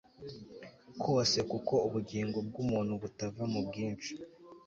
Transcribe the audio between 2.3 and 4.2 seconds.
bw umuntu butava mu bwinshi